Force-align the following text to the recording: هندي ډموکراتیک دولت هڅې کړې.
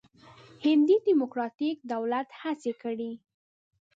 هندي 0.65 0.95
ډموکراتیک 1.05 1.77
دولت 1.93 2.27
هڅې 2.41 2.71
کړې. 2.81 3.11